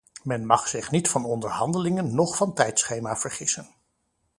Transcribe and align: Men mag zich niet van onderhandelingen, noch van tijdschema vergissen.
Men 0.23 0.45
mag 0.45 0.67
zich 0.67 0.91
niet 0.91 1.09
van 1.09 1.25
onderhandelingen, 1.25 2.15
noch 2.15 2.35
van 2.37 2.53
tijdschema 2.53 3.15
vergissen. 3.17 3.67